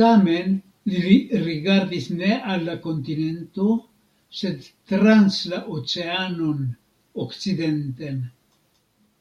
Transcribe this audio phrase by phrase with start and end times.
[0.00, 0.50] Tamen
[0.94, 1.14] li
[1.46, 3.70] rigardis ne al la kontinento,
[4.42, 6.64] sed trans la oceanon,
[7.26, 8.26] okcidenten.